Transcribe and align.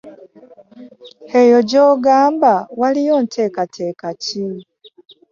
Eyo 1.41 1.57
gy'ogamba 1.69 2.53
waliyo 2.79 3.15
nteekateeka 3.25 4.07
ki? 4.23 4.43